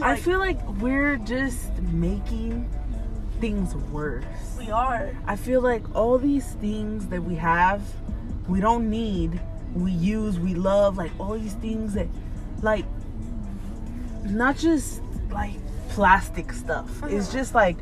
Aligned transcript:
saying? 0.00 0.12
I 0.12 0.16
feel 0.16 0.38
like 0.38 0.60
we're 0.80 1.16
just 1.18 1.76
making 1.92 2.70
things 3.40 3.74
worse. 3.74 4.24
we 4.58 4.70
are. 4.70 5.14
I 5.26 5.36
feel 5.36 5.60
like 5.60 5.82
all 5.94 6.18
these 6.18 6.52
things 6.54 7.06
that 7.08 7.22
we 7.22 7.34
have, 7.36 7.82
we 8.48 8.60
don't 8.60 8.88
need, 8.88 9.40
we 9.74 9.92
use, 9.92 10.38
we 10.38 10.54
love, 10.54 10.96
like 10.96 11.12
all 11.18 11.38
these 11.38 11.54
things 11.54 11.94
that, 11.94 12.08
like, 12.62 12.84
not 14.24 14.56
just 14.56 15.02
like 15.30 15.54
plastic 15.90 16.52
stuff. 16.52 17.02
Uh-huh. 17.02 17.14
It's 17.14 17.32
just 17.32 17.54
like 17.54 17.76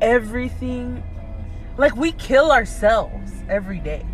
everything. 0.00 1.02
Like 1.76 1.96
we 1.96 2.12
kill 2.12 2.50
ourselves 2.50 3.32
every 3.48 3.78
day. 3.78 4.04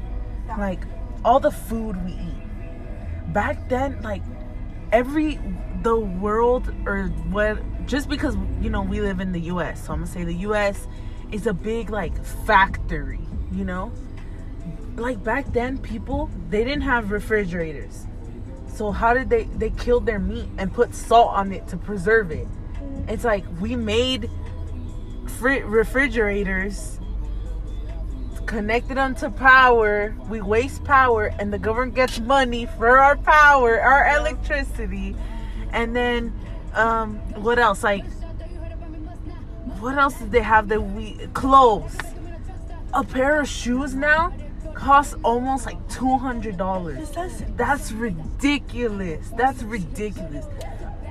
Yeah. 0.47 0.57
Like 0.57 0.81
all 1.25 1.41
the 1.41 1.51
food 1.51 2.03
we 2.05 2.13
eat. 2.13 3.33
Back 3.33 3.69
then, 3.69 4.01
like 4.03 4.23
every 4.93 5.39
the 5.85 5.97
world 5.97 6.75
or 6.87 7.05
what 7.31 7.59
just 7.87 8.09
because 8.09 8.37
you 8.61 8.71
know 8.71 8.83
we 8.83 9.01
live 9.01 9.21
in 9.21 9.33
the 9.33 9.43
US, 9.43 9.87
so 9.87 9.93
I'm 9.93 10.01
gonna 10.01 10.11
say 10.11 10.25
the 10.25 10.35
US 10.49 10.89
is 11.31 11.47
a 11.47 11.53
big 11.53 11.91
like 11.91 12.25
factory, 12.47 13.21
you 13.53 13.65
know? 13.65 13.93
Like 14.97 15.23
back 15.23 15.53
then 15.53 15.79
people 15.79 16.31
they 16.49 16.65
didn't 16.65 16.83
have 16.83 17.11
refrigerators. 17.11 18.07
So 18.67 18.91
how 18.91 19.15
did 19.15 19.29
they 19.31 19.45
they 19.45 19.71
killed 19.71 20.07
their 20.07 20.19
meat 20.19 20.49
and 20.59 20.73
put 20.73 20.95
salt 20.95 21.29
on 21.29 21.53
it 21.53 21.69
to 21.69 21.77
preserve 21.77 22.31
it? 22.31 22.49
It's 23.07 23.25
like 23.25 23.45
we 23.61 23.77
made 23.77 24.31
fri- 25.39 25.63
refrigerators 25.63 26.99
connected 28.47 28.97
them 28.97 29.15
to 29.17 29.31
power. 29.31 30.15
We 30.29 30.41
waste 30.41 30.85
power, 30.85 31.33
and 31.39 31.53
the 31.53 31.59
government 31.59 31.95
gets 31.95 32.21
money 32.21 32.67
for 32.79 32.99
our 32.99 33.17
power, 33.17 33.81
our 33.81 34.17
electricity, 34.17 35.17
and 35.75 35.95
then 35.95 36.33
um, 36.75 37.17
what 37.43 37.59
else? 37.59 37.83
Like, 37.83 38.05
what 39.81 39.99
else 39.99 40.15
did 40.19 40.31
they 40.31 40.41
have 40.41 40.69
that 40.69 40.81
we 40.81 41.19
clothes? 41.35 41.97
A 42.95 43.05
pair 43.05 43.41
of 43.41 43.49
shoes 43.49 43.95
now 43.95 44.33
costs 44.75 45.15
almost 45.25 45.67
like 45.67 45.89
two 45.89 46.17
hundred 46.17 46.57
dollars. 46.57 47.11
That's 47.57 47.93
ridiculous. 47.93 49.31
That's 49.37 49.63
ridiculous. 49.63 50.47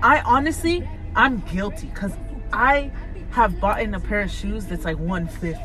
I 0.02 0.22
honestly, 0.22 0.90
I'm 1.16 1.42
guilty 1.42 1.88
because 1.88 2.14
I 2.52 2.92
have 3.32 3.60
bought 3.60 3.82
in 3.82 3.94
a 3.94 4.00
pair 4.00 4.22
of 4.22 4.32
shoes 4.32 4.66
that's 4.66 4.86
like 4.86 4.98
150, 4.98 5.60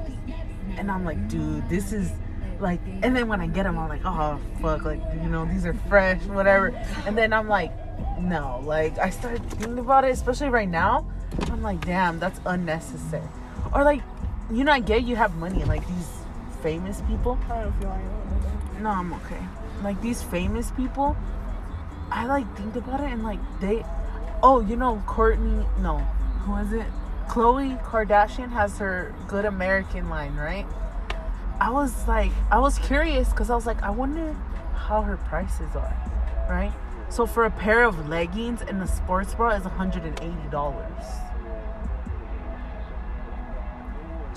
and 0.77 0.91
I'm 0.91 1.05
like, 1.05 1.29
dude, 1.29 1.69
this 1.69 1.93
is 1.93 2.11
like. 2.59 2.81
And 3.03 3.17
then 3.17 3.29
when 3.29 3.41
I 3.41 3.47
get 3.47 3.63
them, 3.63 3.79
I'm 3.79 3.89
like, 3.89 4.05
oh 4.05 4.41
fuck, 4.61 4.85
like 4.85 5.01
you 5.15 5.29
know 5.29 5.45
these 5.45 5.67
are 5.67 5.75
fresh, 5.89 6.21
whatever. 6.25 6.69
And 7.07 7.17
then 7.17 7.33
I'm 7.33 7.49
like, 7.49 7.73
no, 8.21 8.63
like 8.65 8.99
I 8.99 9.11
started 9.11 9.45
thinking 9.51 9.79
about 9.79 10.05
it, 10.05 10.11
especially 10.11 10.49
right 10.49 10.69
now. 10.69 11.07
I'm 11.51 11.63
like, 11.63 11.85
damn, 11.85 12.19
that's 12.19 12.41
unnecessary. 12.47 13.23
Or 13.73 13.85
like, 13.85 14.03
you 14.51 14.65
know, 14.65 14.73
I 14.73 14.81
get 14.81 15.05
you 15.05 15.17
have 15.17 15.37
money, 15.37 15.65
like 15.65 15.87
these 15.87 16.11
famous 16.63 17.03
people. 17.09 17.39
I 17.51 17.63
don't 17.63 17.73
feel 17.81 17.89
like 17.89 18.81
No, 18.81 18.91
I'm 18.91 19.13
okay. 19.15 19.43
Like 19.83 20.01
these 20.03 20.23
famous 20.23 20.71
people, 20.73 21.17
I 22.11 22.27
like 22.27 22.57
think 22.57 22.77
about 22.77 23.01
it 23.01 23.11
and 23.11 23.23
like 23.23 23.39
they, 23.61 23.85
oh, 24.43 24.61
you 24.61 24.77
know, 24.77 25.03
Courtney, 25.07 25.65
no, 25.81 25.99
who 26.45 26.57
is 26.57 26.73
it? 26.73 26.87
Khloe 27.29 27.83
Kardashian 27.85 28.51
has 28.51 28.79
her 28.79 29.15
Good 29.29 29.45
American 29.45 30.09
line, 30.09 30.35
right? 30.37 30.67
I 31.61 31.71
was 31.71 32.09
like, 32.09 32.33
I 32.51 32.59
was 32.59 32.79
curious 32.79 33.29
because 33.31 33.51
I 33.51 33.55
was 33.55 33.67
like, 33.67 33.83
I 33.83 33.91
wonder 33.91 34.35
how 34.75 35.03
her 35.03 35.17
prices 35.17 35.75
are, 35.77 35.95
right? 36.49 36.73
So 37.11 37.27
for 37.27 37.45
a 37.45 37.51
pair 37.51 37.83
of 37.85 38.09
leggings 38.09 38.61
and 38.63 38.83
a 38.83 38.87
sports 38.87 39.35
bra 39.35 39.51
is 39.51 39.65
$180. 39.65 41.05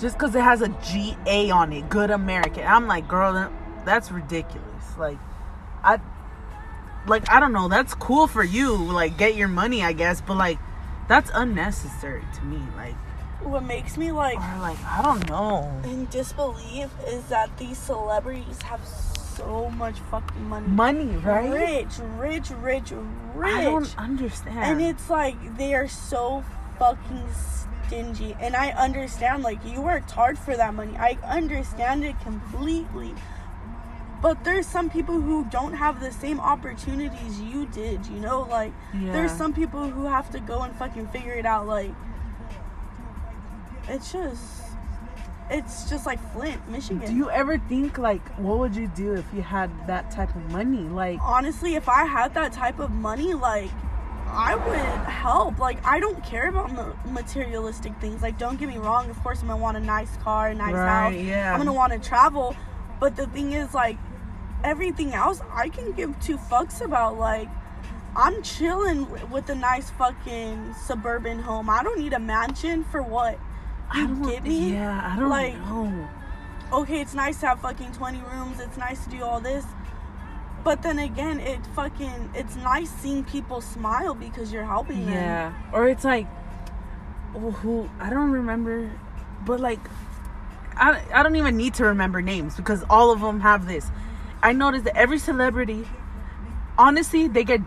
Just 0.00 0.16
because 0.18 0.34
it 0.34 0.42
has 0.42 0.62
a 0.62 0.68
GA 0.68 1.50
on 1.50 1.72
it, 1.72 1.88
Good 1.88 2.10
American. 2.10 2.66
I'm 2.66 2.86
like, 2.88 3.06
girl, 3.06 3.50
that's 3.84 4.10
ridiculous. 4.10 4.96
Like, 4.98 5.18
I, 5.84 6.00
like, 7.06 7.30
I 7.30 7.38
don't 7.38 7.52
know. 7.52 7.68
That's 7.68 7.94
cool 7.94 8.26
for 8.26 8.42
you. 8.42 8.74
Like, 8.74 9.16
get 9.16 9.36
your 9.36 9.48
money, 9.48 9.84
I 9.84 9.92
guess. 9.92 10.20
But 10.20 10.38
like, 10.38 10.58
that's 11.08 11.30
unnecessary 11.34 12.24
to 12.34 12.42
me. 12.42 12.60
Like, 12.76 12.94
What 13.42 13.62
makes 13.64 13.96
me 13.96 14.10
like 14.12 14.38
or 14.38 14.58
like, 14.60 14.82
I 14.84 15.02
don't 15.02 15.28
know. 15.28 15.80
in 15.84 16.06
disbelief 16.06 16.90
is 17.06 17.24
that 17.26 17.56
these 17.58 17.78
celebrities 17.78 18.60
have 18.62 18.80
so 18.84 19.21
much 19.76 19.98
fucking 20.10 20.48
money. 20.48 20.66
Money, 20.68 21.16
right? 21.18 21.50
Rich, 21.50 21.98
rich, 22.16 22.50
rich, 22.50 22.92
rich. 23.34 23.54
I 23.54 23.64
don't 23.64 23.94
understand. 23.98 24.58
and 24.58 24.80
it's 24.80 25.08
like 25.10 25.56
they 25.56 25.74
are 25.74 25.88
so 25.88 26.44
fucking 26.78 27.24
stingy. 27.86 28.36
And 28.40 28.56
I 28.56 28.70
understand, 28.70 29.42
like, 29.42 29.64
you 29.64 29.80
worked 29.82 30.10
hard 30.10 30.38
for 30.38 30.56
that 30.56 30.74
money. 30.74 30.96
I 30.96 31.18
understand 31.24 32.04
it 32.04 32.18
completely. 32.20 33.14
But 34.20 34.44
there's 34.44 34.66
some 34.66 34.88
people 34.88 35.20
who 35.20 35.44
don't 35.46 35.74
have 35.74 36.00
the 36.00 36.12
same 36.12 36.38
opportunities 36.38 37.40
you 37.40 37.66
did, 37.66 38.06
you 38.06 38.20
know? 38.20 38.42
Like, 38.42 38.72
there's 38.94 39.32
some 39.32 39.52
people 39.52 39.88
who 39.88 40.04
have 40.06 40.30
to 40.30 40.38
go 40.40 40.62
and 40.62 40.74
fucking 40.76 41.08
figure 41.08 41.32
it 41.32 41.44
out. 41.44 41.66
Like, 41.66 41.90
it's 43.88 44.12
just, 44.12 44.61
it's 45.50 45.88
just 45.90 46.06
like 46.06 46.18
Flint, 46.32 46.66
Michigan. 46.68 47.06
Do 47.06 47.14
you 47.14 47.30
ever 47.30 47.58
think 47.58 47.98
like, 47.98 48.26
what 48.36 48.58
would 48.58 48.74
you 48.76 48.88
do 48.88 49.12
if 49.14 49.24
you 49.34 49.42
had 49.42 49.70
that 49.86 50.10
type 50.10 50.34
of 50.34 50.50
money? 50.50 50.82
Like, 50.84 51.18
honestly, 51.22 51.74
if 51.74 51.88
I 51.88 52.04
had 52.04 52.34
that 52.34 52.52
type 52.52 52.78
of 52.78 52.90
money, 52.90 53.34
like 53.34 53.70
I 54.28 54.54
would 54.54 55.08
help. 55.10 55.58
Like 55.58 55.84
I 55.84 56.00
don't 56.00 56.24
care 56.24 56.48
about 56.48 56.72
ma- 56.72 56.94
materialistic 57.12 57.94
things. 58.00 58.22
Like 58.22 58.38
don't 58.38 58.58
get 58.58 58.68
me 58.68 58.78
wrong. 58.78 59.10
Of 59.10 59.22
course, 59.22 59.42
I'm 59.42 59.48
gonna 59.48 59.60
want 59.60 59.76
a 59.76 59.80
nice 59.80 60.16
car, 60.18 60.48
a 60.48 60.54
nice 60.54 60.72
Right, 60.74 61.12
house. 61.16 61.22
yeah. 61.22 61.52
I'm 61.52 61.58
gonna 61.58 61.72
want 61.72 61.92
to 61.92 61.98
travel. 61.98 62.56
But 62.98 63.16
the 63.16 63.26
thing 63.26 63.52
is, 63.52 63.74
like 63.74 63.98
everything 64.64 65.12
else, 65.12 65.42
I 65.52 65.68
can 65.68 65.92
give 65.92 66.18
two 66.20 66.38
fucks 66.38 66.80
about. 66.80 67.18
Like 67.18 67.48
I'm 68.16 68.42
chilling 68.42 69.06
with 69.30 69.48
a 69.50 69.54
nice 69.54 69.90
fucking 69.90 70.74
suburban 70.82 71.38
home. 71.40 71.68
I 71.68 71.82
don't 71.82 71.98
need 71.98 72.12
a 72.14 72.18
mansion 72.18 72.84
for 72.84 73.02
what. 73.02 73.38
I 73.94 74.06
don't, 74.06 74.22
get 74.22 74.42
me? 74.44 74.72
Yeah, 74.72 75.12
I 75.12 75.18
don't 75.18 75.28
Like- 75.28 75.58
know. 75.66 76.08
okay, 76.72 77.00
it's 77.00 77.14
nice 77.14 77.40
to 77.40 77.48
have 77.48 77.60
fucking 77.60 77.92
20 77.92 78.20
rooms. 78.32 78.60
It's 78.60 78.76
nice 78.76 79.04
to 79.04 79.10
do 79.10 79.22
all 79.22 79.40
this. 79.40 79.64
But 80.64 80.82
then 80.82 80.98
again, 81.00 81.40
it 81.40 81.58
fucking 81.74 82.30
it's 82.34 82.54
nice 82.56 82.88
seeing 82.90 83.24
people 83.24 83.60
smile 83.60 84.14
because 84.14 84.52
you're 84.52 84.64
helping 84.64 85.04
them. 85.06 85.14
Yeah, 85.14 85.52
or 85.72 85.88
it's 85.88 86.04
like, 86.04 86.26
oh, 87.34 87.50
who 87.50 87.88
I 87.98 88.08
don't 88.10 88.30
remember, 88.30 88.88
but 89.44 89.58
like, 89.58 89.80
I 90.76 91.00
I 91.12 91.22
don't 91.24 91.34
even 91.34 91.56
need 91.56 91.74
to 91.74 91.84
remember 91.86 92.22
names 92.22 92.56
because 92.56 92.84
all 92.88 93.10
of 93.10 93.20
them 93.20 93.40
have 93.40 93.66
this. 93.66 93.90
I 94.40 94.52
noticed 94.52 94.84
that 94.84 94.96
every 94.96 95.18
celebrity, 95.18 95.84
honestly, 96.78 97.26
they 97.26 97.42
get 97.44 97.60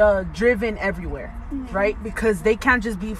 uh, 0.00 0.22
driven 0.32 0.78
everywhere, 0.78 1.34
right? 1.72 2.00
Because 2.02 2.42
they 2.42 2.54
can't 2.56 2.82
just 2.82 3.00
be. 3.00 3.16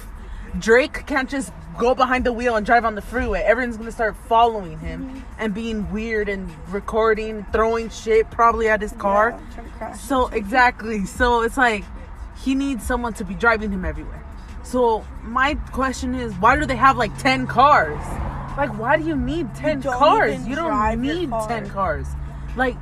Drake 0.57 1.05
can't 1.05 1.29
just 1.29 1.51
go 1.77 1.93
behind 1.93 2.25
the 2.25 2.33
wheel 2.33 2.55
and 2.55 2.65
drive 2.65 2.85
on 2.85 2.95
the 2.95 3.01
freeway. 3.01 3.41
Everyone's 3.41 3.77
gonna 3.77 3.91
start 3.91 4.15
following 4.27 4.79
him 4.79 5.23
and 5.37 5.53
being 5.53 5.91
weird 5.91 6.27
and 6.29 6.49
recording, 6.69 7.45
throwing 7.51 7.89
shit 7.89 8.29
probably 8.31 8.67
at 8.67 8.81
his 8.81 8.93
car. 8.93 9.29
Yeah, 9.29 9.53
trying 9.53 9.65
to 9.67 9.77
crash. 9.77 9.99
So 9.99 10.27
exactly. 10.27 11.05
So 11.05 11.41
it's 11.41 11.57
like 11.57 11.83
he 12.43 12.55
needs 12.55 12.85
someone 12.85 13.13
to 13.15 13.25
be 13.25 13.35
driving 13.35 13.71
him 13.71 13.85
everywhere. 13.85 14.23
So 14.63 15.05
my 15.23 15.55
question 15.71 16.15
is, 16.15 16.33
why 16.35 16.57
do 16.57 16.65
they 16.65 16.75
have 16.75 16.97
like 16.97 17.17
ten 17.17 17.47
cars? 17.47 18.03
Like, 18.57 18.77
why 18.77 18.97
do 18.97 19.05
you 19.05 19.15
need 19.15 19.53
ten 19.55 19.81
don't 19.81 19.97
cars? 19.97 20.47
You 20.47 20.55
don't 20.55 21.01
need 21.01 21.29
car. 21.29 21.47
ten 21.47 21.69
cars. 21.69 22.07
Like, 22.55 22.75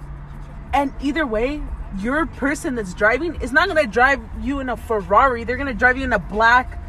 and 0.73 0.93
either 1.01 1.27
way, 1.27 1.61
your 1.99 2.25
person 2.25 2.75
that's 2.75 2.93
driving 2.93 3.35
is 3.41 3.51
not 3.51 3.67
gonna 3.67 3.85
drive 3.85 4.21
you 4.41 4.59
in 4.61 4.69
a 4.69 4.77
Ferrari. 4.77 5.43
They're 5.43 5.57
gonna 5.57 5.73
drive 5.73 5.97
you 5.97 6.05
in 6.05 6.13
a 6.13 6.19
black 6.19 6.81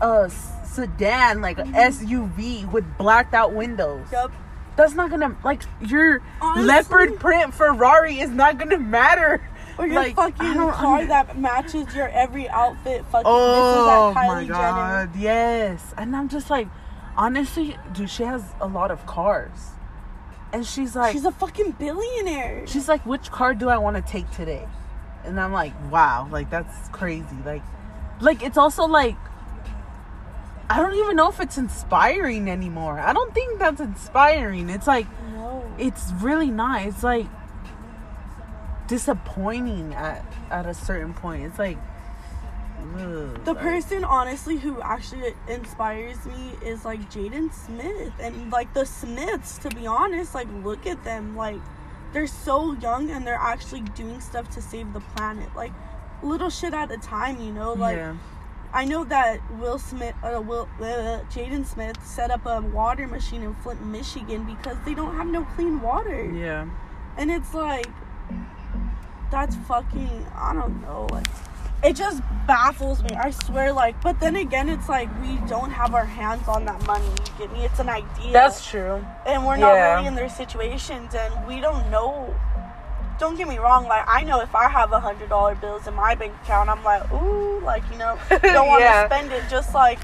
uh 0.00 0.28
sedan, 0.70 1.40
like 1.40 1.58
a 1.58 1.64
SUV 1.64 2.70
with 2.70 2.84
blacked 2.98 3.34
out 3.34 3.52
windows. 3.52 4.06
Yup. 4.12 4.32
That's 4.76 4.94
not 4.94 5.10
gonna 5.10 5.36
like 5.44 5.62
your 5.80 6.22
Honestly- 6.40 6.64
leopard 6.66 7.20
print 7.20 7.52
Ferrari 7.54 8.20
is 8.20 8.30
not 8.30 8.58
gonna 8.58 8.78
matter. 8.78 9.42
Or 9.78 9.86
your 9.86 9.96
Like, 9.96 10.14
fucking 10.16 10.54
car 10.72 11.06
that 11.06 11.38
matches 11.38 11.94
your 11.94 12.08
every 12.08 12.48
outfit. 12.50 13.04
Fucking 13.10 13.24
Oh 13.26 13.64
this 13.64 13.80
is 13.82 13.88
at 13.88 13.98
oh 13.98 14.14
Kylie 14.14 14.48
my 14.48 15.04
Jenner. 15.06 15.10
yes. 15.18 15.94
And 15.96 16.14
I'm 16.14 16.28
just 16.28 16.50
like, 16.50 16.68
honestly, 17.16 17.76
dude, 17.92 18.10
she 18.10 18.24
has 18.24 18.42
a 18.60 18.66
lot 18.66 18.90
of 18.90 19.06
cars, 19.06 19.70
and 20.52 20.66
she's 20.66 20.94
like, 20.94 21.12
She's 21.12 21.24
a 21.24 21.30
fucking 21.32 21.72
billionaire. 21.78 22.66
she's 22.66 22.88
like, 22.88 23.04
which 23.06 23.30
car 23.30 23.54
do 23.54 23.68
I 23.70 23.78
want 23.78 23.96
to 23.96 24.02
take 24.02 24.30
today? 24.32 24.66
And 25.24 25.40
I'm 25.40 25.52
like, 25.52 25.72
wow, 25.90 26.28
like 26.30 26.50
that's 26.50 26.88
crazy. 26.90 27.36
Like, 27.44 27.62
like 28.20 28.42
it's 28.42 28.58
also 28.58 28.84
like, 28.84 29.16
I 30.70 30.76
don't 30.76 30.94
even 30.94 31.16
know 31.16 31.28
if 31.28 31.40
it's 31.40 31.58
inspiring 31.58 32.48
anymore. 32.48 33.00
I 33.00 33.12
don't 33.12 33.34
think 33.34 33.58
that's 33.58 33.80
inspiring. 33.80 34.70
It's 34.70 34.86
like, 34.86 35.08
no. 35.32 35.64
it's 35.78 36.12
really 36.20 36.50
not. 36.50 36.82
It's 36.82 37.02
like 37.02 37.26
disappointing 38.86 39.94
at 39.94 40.24
at 40.48 40.66
a 40.66 40.74
certain 40.74 41.12
point. 41.12 41.42
It's 41.42 41.58
like 41.58 41.76
ugh, 42.94 43.44
The 43.44 43.52
like- 43.52 43.62
person, 43.62 44.04
honestly, 44.04 44.58
who 44.58 44.80
actually 44.80 45.34
inspires 45.48 46.24
me 46.24 46.52
is 46.64 46.84
like 46.84 47.00
Jaden 47.10 47.52
Smith. 47.52 48.12
And 48.20 48.52
like 48.52 48.72
the 48.72 48.86
Smiths, 48.86 49.58
to 49.58 49.70
be 49.70 49.88
honest, 49.88 50.36
like 50.36 50.46
look 50.62 50.86
at 50.86 51.02
them. 51.02 51.36
Like 51.36 51.58
they're 52.12 52.28
so 52.28 52.74
young 52.74 53.10
and 53.10 53.26
they're 53.26 53.34
actually 53.34 53.82
doing 53.96 54.20
stuff 54.20 54.48
to 54.50 54.62
save 54.62 54.92
the 54.92 55.00
planet. 55.00 55.48
Like 55.56 55.72
little 56.22 56.50
shit 56.50 56.74
at 56.74 56.92
a 56.92 56.98
time, 56.98 57.40
you 57.40 57.52
know? 57.52 57.72
Like 57.72 57.96
yeah. 57.96 58.14
I 58.72 58.84
know 58.84 59.04
that 59.04 59.40
Will 59.58 59.78
Smith, 59.78 60.14
uh, 60.22 60.40
Will, 60.40 60.68
uh, 60.80 61.24
Jaden 61.30 61.66
Smith 61.66 61.96
set 62.06 62.30
up 62.30 62.46
a 62.46 62.60
water 62.60 63.06
machine 63.06 63.42
in 63.42 63.54
Flint, 63.54 63.84
Michigan 63.84 64.44
because 64.44 64.76
they 64.84 64.94
don't 64.94 65.16
have 65.16 65.26
no 65.26 65.44
clean 65.56 65.80
water. 65.80 66.30
Yeah. 66.30 66.68
And 67.16 67.30
it's 67.30 67.52
like, 67.52 67.88
that's 69.30 69.56
fucking, 69.56 70.26
I 70.36 70.54
don't 70.54 70.80
know. 70.82 71.08
Like, 71.10 71.26
it 71.82 71.96
just 71.96 72.22
baffles 72.46 73.02
me. 73.02 73.10
I 73.10 73.30
swear, 73.30 73.72
like, 73.72 74.00
but 74.02 74.20
then 74.20 74.36
again, 74.36 74.68
it's 74.68 74.88
like 74.88 75.08
we 75.22 75.36
don't 75.48 75.70
have 75.70 75.94
our 75.94 76.04
hands 76.04 76.46
on 76.46 76.64
that 76.66 76.84
money. 76.86 77.06
You 77.06 77.46
get 77.46 77.52
me? 77.52 77.64
It's 77.64 77.80
an 77.80 77.88
idea. 77.88 78.32
That's 78.32 78.68
true. 78.68 79.04
and 79.26 79.46
we're 79.46 79.56
not 79.56 79.74
yeah. 79.74 79.94
really 79.94 80.06
in 80.08 80.14
their 80.14 80.28
situations, 80.28 81.14
and 81.14 81.46
we 81.46 81.60
don't 81.60 81.90
know. 81.90 82.34
Don't 83.20 83.36
get 83.36 83.46
me 83.46 83.58
wrong. 83.58 83.84
Like, 83.86 84.04
I 84.08 84.24
know 84.24 84.40
if 84.40 84.54
I 84.54 84.68
have 84.68 84.92
a 84.92 84.98
hundred 84.98 85.28
dollar 85.28 85.54
bills 85.54 85.86
in 85.86 85.94
my 85.94 86.14
bank 86.14 86.32
account, 86.42 86.70
I'm 86.70 86.82
like, 86.82 87.12
ooh, 87.12 87.60
like 87.60 87.82
you 87.92 87.98
know, 87.98 88.18
don't 88.42 88.66
want 88.66 88.80
to 88.80 88.84
Yeah. 88.86 89.06
spend 89.06 89.30
it. 89.30 89.44
Just 89.50 89.74
like, 89.74 89.98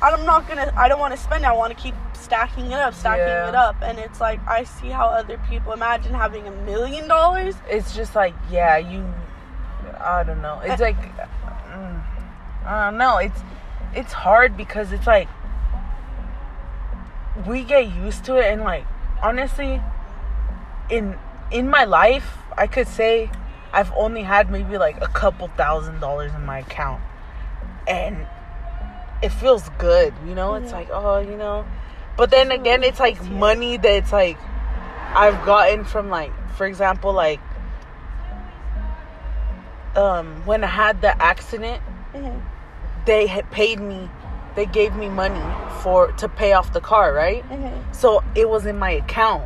I'm 0.00 0.24
not 0.24 0.46
gonna. 0.48 0.72
I 0.76 0.88
don't 0.88 1.00
want 1.00 1.12
to 1.14 1.20
spend. 1.20 1.44
it. 1.44 1.48
I 1.48 1.52
want 1.52 1.76
to 1.76 1.82
keep 1.82 1.94
stacking 2.14 2.66
it 2.66 2.74
up, 2.78 2.94
stacking 2.94 3.26
Yeah. 3.26 3.48
it 3.48 3.54
up, 3.56 3.76
and 3.82 3.98
it's 3.98 4.20
like 4.20 4.40
I 4.46 4.62
see 4.64 4.88
how 4.90 5.06
other 5.06 5.38
people 5.50 5.72
imagine 5.72 6.14
having 6.14 6.46
a 6.46 6.52
million 6.52 7.08
dollars. 7.08 7.56
It's 7.68 7.94
just 7.96 8.14
like, 8.14 8.34
yeah, 8.50 8.76
you. 8.78 9.04
I 9.98 10.22
don't 10.22 10.40
know. 10.40 10.60
It's 10.64 10.80
like, 10.80 10.96
mm, 10.96 12.02
I 12.64 12.84
don't 12.90 12.98
know. 12.98 13.18
It's 13.18 13.40
it's 13.94 14.12
hard 14.12 14.56
because 14.56 14.92
it's 14.92 15.06
like 15.06 15.28
we 17.46 17.64
get 17.64 17.92
used 17.92 18.24
to 18.26 18.36
it, 18.36 18.52
and 18.52 18.62
like 18.62 18.84
honestly, 19.20 19.80
in 20.90 21.18
in 21.52 21.68
my 21.68 21.84
life, 21.84 22.38
I 22.56 22.66
could 22.66 22.88
say 22.88 23.30
I've 23.72 23.92
only 23.94 24.22
had 24.22 24.50
maybe 24.50 24.78
like 24.78 25.02
a 25.02 25.08
couple 25.08 25.48
thousand 25.56 26.00
dollars 26.00 26.32
in 26.34 26.44
my 26.44 26.58
account, 26.60 27.02
and 27.86 28.26
it 29.22 29.30
feels 29.30 29.68
good, 29.78 30.12
you 30.26 30.34
know. 30.34 30.54
It's 30.54 30.72
like, 30.72 30.88
oh, 30.90 31.18
you 31.18 31.36
know. 31.36 31.64
But 32.16 32.30
then 32.30 32.50
again, 32.52 32.82
it's 32.82 33.00
like 33.00 33.22
money 33.30 33.76
that's 33.76 34.12
like 34.12 34.38
I've 35.14 35.44
gotten 35.44 35.84
from 35.84 36.08
like, 36.10 36.32
for 36.56 36.66
example, 36.66 37.12
like 37.12 37.40
um 39.96 40.42
when 40.46 40.64
I 40.64 40.68
had 40.68 41.00
the 41.02 41.20
accident, 41.22 41.82
Mhm. 42.14 42.40
they 43.04 43.26
had 43.26 43.50
paid 43.50 43.78
me, 43.80 44.10
they 44.54 44.66
gave 44.66 44.94
me 44.94 45.08
money 45.08 45.40
for 45.80 46.12
to 46.12 46.28
pay 46.28 46.52
off 46.54 46.72
the 46.72 46.80
car, 46.80 47.12
right? 47.12 47.44
Mhm. 47.50 47.94
So 47.94 48.22
it 48.34 48.48
was 48.48 48.66
in 48.66 48.78
my 48.78 48.90
account, 48.90 49.44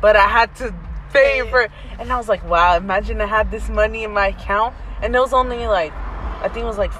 but 0.00 0.16
I 0.16 0.26
had 0.28 0.54
to 0.56 0.72
it. 1.14 1.70
And 1.98 2.12
I 2.12 2.16
was 2.16 2.28
like, 2.28 2.44
wow, 2.48 2.76
imagine 2.76 3.20
I 3.20 3.26
had 3.26 3.50
this 3.50 3.68
money 3.68 4.04
in 4.04 4.12
my 4.12 4.28
account. 4.28 4.74
And 5.02 5.14
it 5.14 5.18
was 5.18 5.32
only 5.32 5.66
like, 5.66 5.92
I 5.92 6.48
think 6.48 6.64
it 6.64 6.66
was 6.66 6.78
like 6.78 6.92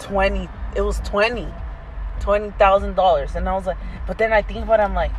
20, 0.00 0.48
it 0.76 0.82
was 0.82 1.00
20, 1.00 1.46
$20,000. 2.20 3.34
And 3.34 3.48
I 3.48 3.54
was 3.54 3.66
like, 3.66 3.78
but 4.06 4.18
then 4.18 4.32
I 4.32 4.42
think 4.42 4.64
about 4.64 4.80
it, 4.80 4.84
I'm 4.84 4.94
like, 4.94 5.12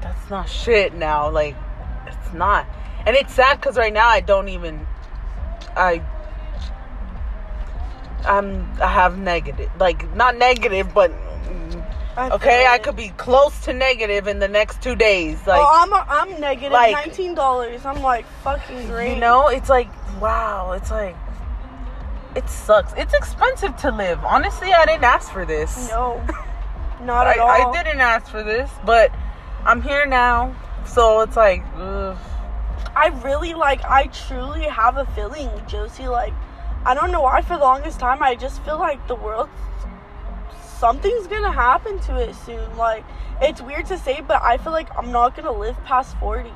that's 0.00 0.30
not 0.30 0.48
shit 0.48 0.94
now. 0.94 1.30
Like, 1.30 1.56
it's 2.06 2.32
not. 2.32 2.66
And 3.06 3.16
it's 3.16 3.34
sad 3.34 3.60
because 3.60 3.76
right 3.76 3.92
now 3.92 4.08
I 4.08 4.20
don't 4.20 4.48
even, 4.48 4.86
I, 5.76 6.02
I'm, 8.24 8.70
I 8.80 8.88
have 8.88 9.18
negative, 9.18 9.70
like, 9.78 10.14
not 10.14 10.36
negative, 10.36 10.92
but. 10.94 11.12
I 12.20 12.30
Okay, 12.30 12.66
I 12.66 12.78
could 12.78 12.96
be 12.96 13.08
close 13.10 13.58
to 13.64 13.72
negative 13.72 14.26
in 14.26 14.38
the 14.38 14.48
next 14.48 14.82
two 14.82 14.94
days. 14.94 15.46
Like, 15.46 15.60
oh, 15.60 15.68
I'm 15.82 15.92
I'm 16.34 16.40
negative 16.40 16.72
like- 16.72 16.92
nineteen 16.92 17.34
dollars. 17.34 17.84
I'm 17.86 18.02
like 18.02 18.26
fucking 18.44 18.86
great. 18.88 19.14
you 19.14 19.20
know, 19.20 19.48
it's 19.48 19.70
like, 19.70 19.88
wow, 20.20 20.72
it's 20.72 20.90
like, 20.90 21.16
it 22.36 22.48
sucks. 22.48 22.92
It's 22.96 23.14
expensive 23.14 23.76
to 23.78 23.90
live. 23.90 24.22
Honestly, 24.24 24.72
I 24.72 24.84
didn't 24.86 25.04
ask 25.04 25.32
for 25.32 25.46
this. 25.46 25.88
No, 25.88 26.22
not 27.02 27.26
I, 27.26 27.32
at 27.32 27.38
all. 27.38 27.48
I 27.48 27.82
didn't 27.82 28.00
ask 28.00 28.30
for 28.30 28.42
this, 28.42 28.70
but 28.84 29.10
I'm 29.64 29.80
here 29.82 30.04
now. 30.06 30.54
So 30.84 31.20
it's 31.20 31.36
like, 31.36 31.62
ugh. 31.76 32.18
I 32.94 33.08
really 33.24 33.54
like. 33.54 33.82
I 33.84 34.08
truly 34.08 34.64
have 34.64 34.96
a 34.98 35.06
feeling, 35.06 35.48
Josie. 35.66 36.08
Like, 36.08 36.34
I 36.84 36.92
don't 36.94 37.10
know 37.12 37.22
why. 37.22 37.40
For 37.42 37.56
the 37.56 37.62
longest 37.62 37.98
time, 37.98 38.22
I 38.22 38.34
just 38.34 38.62
feel 38.64 38.78
like 38.78 39.06
the 39.08 39.14
world, 39.14 39.48
something's 40.80 41.26
gonna 41.26 41.52
happen 41.52 42.00
to 42.00 42.16
it 42.16 42.34
soon. 42.34 42.76
Like, 42.76 43.04
it's 43.42 43.60
weird 43.60 43.86
to 43.86 43.98
say, 43.98 44.22
but 44.26 44.42
I 44.42 44.56
feel 44.56 44.72
like 44.72 44.88
I'm 44.96 45.12
not 45.12 45.36
gonna 45.36 45.52
live 45.52 45.76
past 45.84 46.16
forty. 46.18 46.52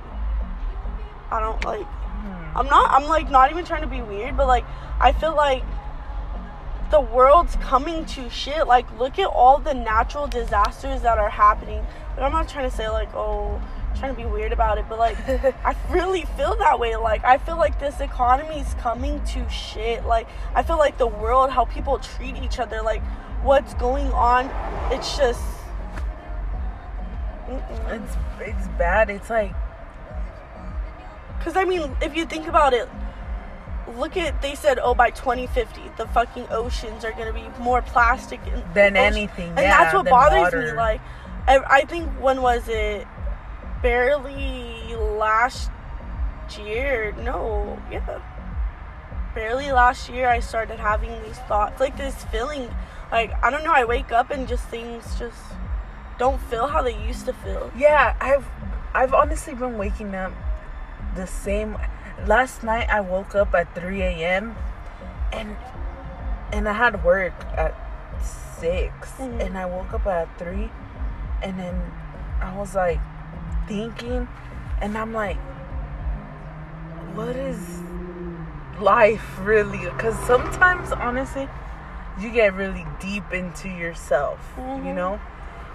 I 1.30 1.40
don't 1.40 1.62
like. 1.64 1.84
Hmm. 1.84 2.58
I'm 2.58 2.66
not. 2.66 2.90
I'm 2.90 3.06
like 3.08 3.30
not 3.30 3.50
even 3.50 3.64
trying 3.64 3.82
to 3.82 3.86
be 3.86 4.00
weird, 4.00 4.36
but 4.36 4.48
like 4.48 4.64
I 4.98 5.12
feel 5.12 5.36
like 5.36 5.62
the 6.90 7.00
world's 7.00 7.56
coming 7.56 8.06
to 8.06 8.30
shit. 8.30 8.66
Like, 8.66 8.86
look 8.98 9.18
at 9.18 9.26
all 9.26 9.58
the 9.58 9.74
natural 9.74 10.26
disasters 10.26 11.02
that 11.02 11.18
are 11.18 11.30
happening. 11.30 11.84
But 12.14 12.24
I'm 12.24 12.32
not 12.32 12.48
trying 12.48 12.70
to 12.70 12.74
say 12.74 12.88
like, 12.88 13.14
oh, 13.14 13.60
trying 13.96 14.14
to 14.14 14.20
be 14.20 14.26
weird 14.26 14.52
about 14.52 14.78
it, 14.78 14.86
but 14.88 14.98
like, 14.98 15.16
I 15.28 15.74
really 15.90 16.24
feel 16.36 16.56
that 16.56 16.78
way. 16.78 16.96
Like, 16.96 17.24
I 17.24 17.38
feel 17.38 17.56
like 17.56 17.78
this 17.80 18.00
economy 18.00 18.60
is 18.60 18.74
coming 18.74 19.24
to 19.26 19.48
shit. 19.48 20.04
Like, 20.04 20.28
I 20.54 20.62
feel 20.62 20.78
like 20.78 20.98
the 20.98 21.06
world, 21.06 21.50
how 21.50 21.64
people 21.64 21.98
treat 21.98 22.36
each 22.36 22.58
other, 22.58 22.82
like, 22.82 23.02
what's 23.42 23.74
going 23.74 24.10
on. 24.12 24.50
It's 24.92 25.16
just. 25.16 25.40
Mm-mm. 27.46 28.02
it's 28.02 28.16
it's 28.40 28.68
bad. 28.78 29.10
It's 29.10 29.30
like, 29.30 29.54
Because, 31.38 31.56
I 31.56 31.64
mean, 31.64 31.94
if 32.00 32.16
you 32.16 32.24
think 32.24 32.46
about 32.46 32.72
it, 32.72 32.88
look 33.96 34.16
at, 34.16 34.40
they 34.42 34.54
said, 34.54 34.78
oh, 34.78 34.94
by 34.94 35.10
2050, 35.10 35.80
the 35.96 36.06
fucking 36.08 36.46
oceans 36.50 37.04
are 37.04 37.12
going 37.12 37.26
to 37.26 37.32
be 37.32 37.46
more 37.62 37.82
plastic 37.82 38.40
in 38.46 38.62
Than 38.72 38.96
anything, 38.96 39.50
And 39.50 39.60
yeah, 39.60 39.84
that's 39.84 39.94
what 39.94 40.06
bothers 40.06 40.52
me. 40.54 40.72
Like, 40.72 41.00
I, 41.46 41.58
I 41.58 41.80
think, 41.84 42.08
when 42.20 42.40
was 42.42 42.68
it? 42.68 43.06
Barely 43.84 44.96
last 44.96 45.70
year. 46.58 47.12
No, 47.20 47.78
yeah. 47.92 48.18
Barely 49.34 49.70
last 49.72 50.08
year, 50.08 50.26
I 50.26 50.40
started 50.40 50.78
having 50.80 51.12
these 51.22 51.36
thoughts, 51.40 51.78
like 51.80 51.98
this 51.98 52.24
feeling. 52.32 52.74
Like, 53.12 53.30
I 53.44 53.50
don't 53.50 53.62
know, 53.62 53.74
I 53.74 53.84
wake 53.84 54.10
up 54.10 54.30
and 54.30 54.48
just 54.48 54.64
things 54.68 55.04
just 55.18 55.36
don't 56.16 56.40
feel 56.48 56.66
how 56.66 56.80
they 56.80 56.96
used 57.06 57.26
to 57.26 57.34
feel. 57.34 57.70
yeah, 57.76 58.16
I've 58.22 58.46
I've 58.94 59.12
honestly 59.12 59.54
been 59.54 59.76
waking 59.76 60.14
up 60.14 60.32
the 61.14 61.26
same. 61.26 61.76
Last 62.26 62.62
night 62.62 62.88
I 62.88 63.02
woke 63.02 63.34
up 63.34 63.52
at 63.54 63.74
3 63.74 64.00
a.m. 64.00 64.56
and 65.30 65.56
and 66.54 66.66
I 66.68 66.72
had 66.72 67.04
work 67.04 67.34
at 67.54 67.74
6 68.60 69.10
Mhm. 69.20 69.44
and 69.44 69.58
I 69.58 69.66
woke 69.66 69.92
up 69.92 70.06
at 70.06 70.28
three, 70.38 70.70
and 71.42 71.58
then 71.58 71.76
I 72.40 72.56
was 72.56 72.74
like 72.74 73.00
thinking, 73.66 74.28
and 74.80 74.96
I'm 74.96 75.12
like, 75.12 75.38
what 77.14 77.36
is 77.36 77.58
life 78.80 79.38
really? 79.40 79.78
Because 79.78 80.18
sometimes, 80.26 80.92
honestly, 80.92 81.48
you 82.20 82.30
get 82.32 82.54
really 82.54 82.86
deep 83.00 83.32
into 83.32 83.68
yourself, 83.68 84.38
you 84.56 84.62
Mhm. 84.92 84.94
know, 84.94 85.20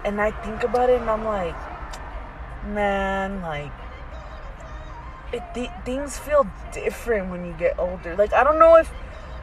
and 0.04 0.20
I 0.20 0.30
think 0.30 0.62
about 0.64 0.90
it, 0.90 1.00
and 1.00 1.10
I'm 1.10 1.24
like, 1.24 1.54
man, 2.66 3.42
like. 3.42 3.72
It, 5.32 5.42
th- 5.54 5.70
things 5.84 6.18
feel 6.18 6.44
different 6.72 7.30
when 7.30 7.44
you 7.44 7.52
get 7.52 7.78
older. 7.78 8.16
Like 8.16 8.32
I 8.32 8.42
don't 8.42 8.58
know 8.58 8.74
if 8.76 8.90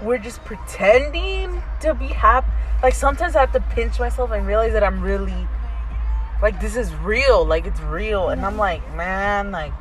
we're 0.01 0.18
just 0.18 0.44
pretending 0.44 1.63
to 1.80 1.94
be 1.94 2.08
happy. 2.08 2.48
Like 2.84 2.94
sometimes 2.94 3.38
I 3.38 3.39
have 3.39 3.54
to 3.54 3.62
pinch 3.62 3.98
myself 3.98 4.32
and 4.32 4.46
realize 4.46 4.74
that 4.74 4.84
I'm 4.84 5.01
really 5.01 5.48
like 6.41 6.60
this 6.62 6.75
is 6.75 6.94
real. 6.96 7.46
Like 7.46 7.65
it's 7.65 7.79
real, 7.82 8.29
and 8.29 8.46
I'm 8.46 8.58
like, 8.58 8.82
man, 8.96 9.51
like 9.51 9.74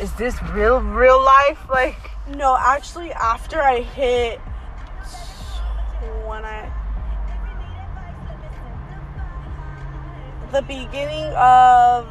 is 0.00 0.12
this 0.14 0.40
real, 0.52 0.78
real 0.80 1.22
life? 1.22 1.58
Like 1.70 2.10
No, 2.36 2.56
actually, 2.58 3.12
after 3.12 3.62
I 3.62 3.80
hit 3.80 4.38
when 6.26 6.44
I 6.44 6.70
the 10.52 10.62
beginning 10.62 11.26
of 11.34 12.06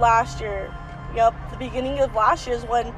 last 0.00 0.40
year. 0.40 0.74
Yep, 1.14 1.34
the 1.50 1.56
beginning 1.58 2.00
of 2.00 2.14
last 2.14 2.46
year 2.46 2.56
is 2.56 2.64
when 2.64 2.94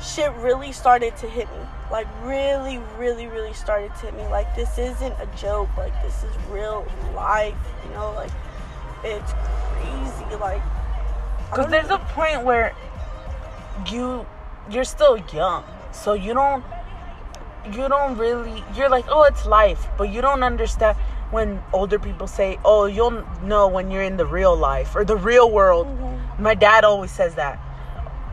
shit 0.00 0.30
really 0.34 0.72
started 0.72 1.16
to 1.18 1.28
hit 1.28 1.50
me. 1.52 1.60
Like 1.90 2.06
really, 2.22 2.78
really, 2.98 3.28
really 3.28 3.54
started 3.54 3.94
to 3.96 4.06
hit 4.06 4.14
me. 4.14 4.26
Like 4.28 4.54
this 4.54 4.78
isn't 4.78 5.14
a 5.20 5.28
joke. 5.36 5.68
Like 5.76 5.94
this 6.02 6.24
is 6.24 6.34
real 6.50 6.86
life. 7.14 7.54
You 7.84 7.94
know, 7.94 8.12
like 8.12 8.30
it's 9.06 9.32
crazy. 9.32 10.36
Like 10.36 10.62
Because 11.50 11.70
there's 11.70 11.90
a 11.90 11.98
point 11.98 12.44
where 12.44 12.74
you 13.90 14.26
you're 14.70 14.84
still 14.84 15.16
young, 15.32 15.64
so 15.92 16.12
you 16.14 16.34
don't 16.34 16.64
you 17.72 17.88
don't 17.88 18.16
really 18.16 18.62
you're 18.76 18.88
like 18.88 19.04
oh 19.08 19.24
it's 19.24 19.44
life 19.44 19.88
but 19.98 20.04
you 20.04 20.20
don't 20.20 20.44
understand 20.44 20.96
when 21.32 21.60
older 21.72 21.98
people 21.98 22.28
say 22.28 22.58
oh 22.64 22.86
you'll 22.86 23.24
know 23.42 23.66
when 23.66 23.90
you're 23.90 24.02
in 24.04 24.16
the 24.16 24.24
real 24.26 24.54
life 24.56 24.94
or 24.94 25.04
the 25.04 25.16
real 25.16 25.50
world. 25.50 25.86
Mhm. 25.86 26.38
my 26.38 26.54
dad 26.54 26.84
always 26.84 27.10
says 27.10 27.34
that. 27.34 27.58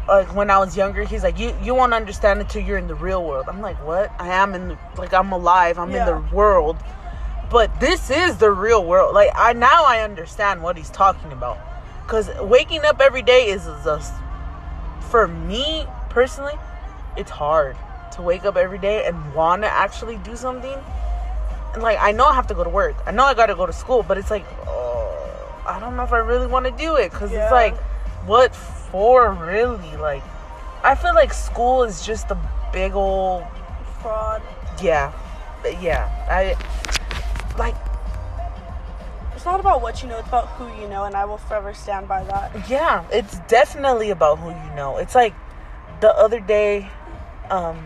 Like 0.07 0.35
when 0.35 0.49
i 0.51 0.57
was 0.59 0.75
younger 0.77 1.03
he's 1.03 1.23
like 1.23 1.39
you 1.39 1.55
you 1.63 1.73
won't 1.73 1.93
understand 1.93 2.41
it 2.41 2.49
till 2.49 2.61
you're 2.61 2.77
in 2.77 2.87
the 2.87 2.95
real 2.95 3.23
world. 3.23 3.45
I'm 3.47 3.61
like 3.61 3.77
what? 3.85 4.11
I 4.19 4.27
am 4.43 4.53
in 4.53 4.67
the 4.69 4.77
like 4.97 5.13
i'm 5.13 5.31
alive 5.31 5.79
i'm 5.79 5.89
in 5.89 6.05
the 6.05 6.35
world 6.35 6.77
but 7.53 7.79
this 7.79 8.09
is 8.09 8.37
the 8.37 8.51
real 8.51 8.83
world. 8.83 9.13
Like 9.13 9.29
i 9.35 9.53
now 9.53 9.85
i 9.85 10.01
understand 10.01 10.61
what 10.63 10.75
he's 10.75 10.89
talking 10.89 11.31
about. 11.31 11.57
Because 12.03 12.27
waking 12.41 12.83
up 12.83 12.99
every 12.99 13.21
day 13.21 13.47
is 13.47 13.63
just 13.85 14.13
for 15.11 15.27
me 15.27 15.85
personally 16.09 16.55
it's 17.15 17.29
hard 17.31 17.77
to 18.15 18.21
wake 18.23 18.43
up 18.45 18.57
every 18.57 18.79
day 18.79 19.05
and 19.05 19.15
want 19.35 19.61
to 19.61 19.69
actually 19.69 20.17
do 20.17 20.35
something. 20.35 20.77
And 21.75 21.83
like 21.83 21.97
i 22.01 22.11
know 22.11 22.25
i 22.25 22.33
have 22.33 22.47
to 22.47 22.55
go 22.55 22.63
to 22.63 22.69
work. 22.69 22.95
I 23.05 23.11
know 23.11 23.23
i 23.23 23.33
gotta 23.35 23.55
go 23.55 23.65
to 23.67 23.73
school 23.73 24.01
but 24.03 24.17
it's 24.17 24.31
like 24.31 24.45
oh, 24.67 25.63
i 25.67 25.79
don't 25.79 25.95
know 25.95 26.03
if 26.03 26.11
i 26.11 26.17
really 26.17 26.47
want 26.47 26.65
to 26.65 26.71
do 26.71 26.95
it. 26.95 27.11
Because 27.11 27.31
Yeah. 27.31 27.43
it's 27.43 27.51
like 27.51 27.77
what 28.25 28.55
for 28.55 29.31
really? 29.33 29.95
Like 29.97 30.23
i 30.83 30.95
feel 30.95 31.13
like 31.13 31.31
school 31.33 31.83
is 31.83 32.03
just 32.05 32.31
a 32.31 32.37
big 32.73 32.93
old 32.95 33.43
Fraud. 34.01 34.41
yeah. 34.81 35.13
Yeah 35.79 36.09
i 36.29 36.57
like 37.57 37.75
It's 39.35 39.45
not 39.45 39.59
about 39.59 39.81
what 39.81 40.01
you 40.01 40.09
know, 40.09 40.17
it's 40.19 40.27
about 40.27 40.47
who 40.57 40.67
you 40.81 40.87
know, 40.87 41.03
and 41.05 41.15
I 41.15 41.25
will 41.25 41.37
forever 41.37 41.73
stand 41.73 42.07
by 42.07 42.23
that. 42.25 42.69
yeah 42.69 43.03
it's 43.11 43.39
definitely 43.47 44.09
about 44.11 44.39
who 44.39 44.49
you 44.49 44.75
know. 44.75 44.97
It's 44.97 45.15
like 45.15 45.33
the 46.01 46.09
other 46.15 46.39
day 46.39 46.89
um 47.49 47.77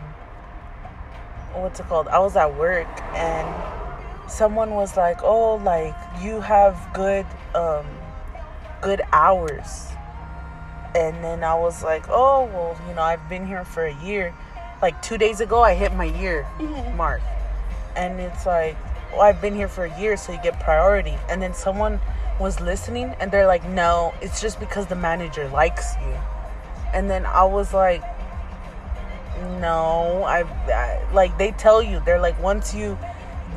what's 1.54 1.80
it 1.80 1.88
called? 1.88 2.08
I 2.10 2.20
was 2.20 2.36
at 2.36 2.56
work 2.56 2.88
and 3.16 3.48
someone 4.30 4.72
was 4.72 4.96
like 4.98 5.24
oh 5.24 5.56
like 5.56 5.96
you 6.22 6.42
have 6.42 6.76
good 6.94 7.26
um 7.56 7.86
good 8.82 9.02
hours. 9.12 9.88
And 10.96 11.24
then 11.24 11.44
i 11.44 11.54
was 11.54 11.84
like 11.84 12.06
oh 12.10 12.46
well 12.46 12.78
you 12.88 12.96
know 12.96 13.02
i've 13.02 13.28
been 13.30 13.46
here 13.48 13.64
for 13.66 13.86
a 13.86 13.96
year. 14.04 14.34
Like 14.82 15.02
two 15.02 15.18
days 15.18 15.40
ago 15.42 15.62
i 15.62 15.74
hit 15.74 15.94
my 15.96 16.06
year 16.06 16.46
Mhm. 16.60 16.96
mark. 16.96 17.22
And 17.96 18.20
it's 18.20 18.46
like 18.46 18.78
well 19.12 19.22
i've 19.22 19.42
been 19.42 19.56
here 19.56 19.68
for 19.68 19.86
a 19.86 20.00
year 20.00 20.18
so 20.18 20.32
you 20.32 20.40
get 20.42 20.60
priority. 20.60 21.18
And 21.30 21.42
then 21.42 21.54
someone 21.54 22.00
was 22.40 22.60
listening 22.60 23.16
and 23.20 23.32
they're 23.32 23.48
like 23.48 23.68
no 23.70 24.14
it's 24.22 24.42
just 24.42 24.60
because 24.60 24.88
the 24.88 24.96
manager 24.96 25.48
likes 25.50 25.96
you. 26.02 26.16
And 26.94 27.10
then 27.10 27.26
i 27.26 27.44
was 27.44 27.74
like 27.74 28.04
no 29.60 30.24
I, 30.24 30.42
I 30.72 31.14
like 31.14 31.38
they 31.38 31.52
tell 31.52 31.82
you. 31.82 32.02
They're 32.06 32.20
like 32.20 32.42
once 32.42 32.74
you 32.74 32.98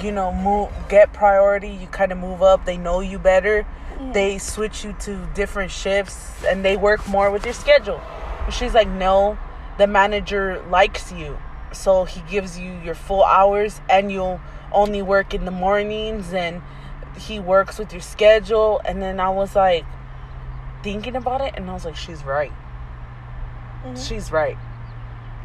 you 0.01 0.13
know 0.13 0.33
move 0.33 0.71
get 0.89 1.13
priority 1.13 1.69
you 1.69 1.87
kind 1.89 2.13
of 2.13 2.19
move 2.19 2.43
up. 2.43 2.65
They 2.65 2.77
know 2.77 3.01
you 3.01 3.19
better. 3.19 3.67
Mm. 3.99 4.13
They 4.13 4.39
switch 4.39 4.85
you 4.85 4.95
to 5.01 5.27
different 5.35 5.71
shifts 5.71 6.45
and 6.45 6.65
they 6.65 6.77
work 6.77 7.07
more 7.09 7.31
with 7.31 7.45
your 7.45 7.55
schedule. 7.55 8.01
And 8.45 8.55
she's 8.55 8.75
like 8.75 8.89
no 8.89 9.39
the 9.79 9.87
manager 9.87 10.63
likes 10.69 11.11
you. 11.13 11.39
So 11.73 12.05
he 12.05 12.21
gives 12.31 12.59
you 12.59 12.73
your 12.85 12.95
full 12.95 13.25
hours 13.25 13.81
and 13.89 14.11
you'll 14.13 14.41
only 14.73 15.03
work 15.03 15.35
in 15.35 15.45
the 15.45 15.51
mornings 15.51 16.33
and 16.33 16.63
he 17.19 17.39
works 17.41 17.79
with 17.79 17.93
your 17.93 18.03
schedule. 18.03 18.81
And 18.85 19.01
then 19.03 19.21
i 19.21 19.29
was 19.29 19.55
like 19.57 19.85
thinking 20.83 21.15
about 21.17 21.41
it 21.43 21.55
and 21.57 21.69
i 21.71 21.75
was 21.75 21.85
like 21.85 21.97
she's 21.97 22.25
right. 22.25 22.53
Mhm. 23.85 24.09
she's 24.09 24.31
right. 24.33 24.57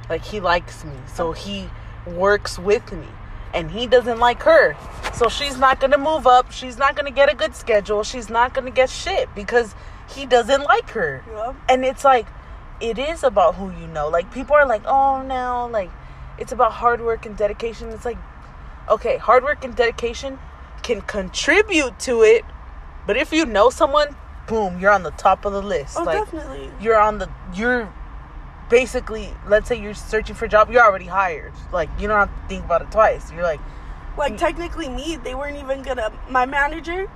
Like 0.09 0.23
he 0.23 0.39
likes 0.39 0.83
me. 0.85 0.95
So 1.13 1.31
he 1.31 1.69
works 2.05 2.59
with 2.59 2.91
me. 2.91 3.07
And 3.53 3.71
he 3.71 3.87
doesn't 3.87 4.19
like 4.19 4.43
her. 4.43 4.75
So 5.13 5.29
she's 5.29 5.57
not 5.57 5.79
gonna 5.79 5.97
move 5.97 6.27
up. 6.27 6.51
She's 6.51 6.77
not 6.77 6.95
gonna 6.95 7.11
get 7.11 7.31
a 7.31 7.35
good 7.35 7.55
schedule. 7.55 8.03
She's 8.03 8.29
not 8.29 8.53
gonna 8.53 8.71
get 8.71 8.89
shit 8.89 9.33
because 9.33 9.73
he 10.09 10.25
doesn't 10.25 10.63
like 10.63 10.89
her. 10.91 11.23
Yep. 11.33 11.55
and 11.69 11.85
it's 11.85 12.03
like 12.03 12.27
it 12.81 12.99
is 12.99 13.23
about 13.23 13.55
who 13.55 13.71
you 13.71 13.87
know. 13.87 14.09
Like 14.09 14.31
people 14.33 14.55
are 14.55 14.67
like 14.67 14.83
oh 14.85 15.21
no. 15.21 15.69
Like 15.71 15.89
it's 16.37 16.51
about 16.51 16.73
hard 16.73 16.99
work 17.01 17.25
and 17.25 17.35
dedication. 17.37 17.89
It's 17.89 18.03
like 18.05 18.17
okay 18.89 19.17
hard 19.17 19.43
work 19.43 19.63
and 19.63 19.75
dedication 19.75 20.37
can 20.83 21.01
contribute 21.01 21.97
to 21.99 22.21
it 22.23 22.43
but 23.07 23.17
if 23.17 23.31
you 23.31 23.45
know 23.45 23.69
someone 23.69 24.15
boom 24.47 24.79
you're 24.79 24.91
on 24.91 25.03
the 25.03 25.11
top 25.11 25.43
of 25.45 25.53
the 25.53 25.61
list 25.61 25.97
Oh, 25.97 26.03
like 26.03 26.19
definitely. 26.25 26.69
you're 26.79 26.99
on 26.99 27.17
the 27.17 27.29
you're 27.55 27.91
basically 28.69 29.29
let's 29.47 29.67
say 29.67 29.79
you're 29.79 29.93
searching 29.93 30.35
for 30.35 30.45
a 30.45 30.49
job 30.49 30.71
you're 30.71 30.83
already 30.83 31.05
hired 31.05 31.53
like 31.71 31.89
you 31.99 32.07
don't 32.07 32.17
have 32.27 32.41
to 32.41 32.47
think 32.47 32.65
about 32.65 32.81
it 32.81 32.91
twice 32.91 33.31
you're 33.31 33.43
like 33.43 33.59
Like 34.17 34.37
technically, 34.37 34.87
me, 34.87 35.17
they 35.17 35.35
weren't 35.35 35.57
even 35.59 35.83
gonna. 35.83 36.07
My 36.31 36.45
manager, 36.45 37.11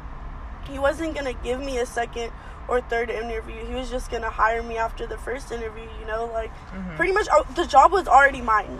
he 0.70 0.78
wasn't 0.80 1.16
gonna 1.16 1.32
give 1.48 1.60
me 1.64 1.78
a 1.80 1.86
second 1.86 2.34
or 2.68 2.82
third 2.92 3.10
interview. 3.10 3.56
He 3.66 3.74
was 3.74 3.90
just 3.90 4.12
gonna 4.12 4.30
hire 4.30 4.62
me 4.62 4.76
after 4.76 5.08
the 5.08 5.18
first 5.18 5.48
interview. 5.58 5.88
You 6.02 6.06
know, 6.12 6.26
like 6.40 6.52
Mm-hmm. 6.76 6.98
pretty 7.00 7.14
much 7.16 7.28
uh, 7.32 7.48
the 7.56 7.64
job 7.76 7.94
was 7.96 8.06
already 8.16 8.42
mine. 8.44 8.76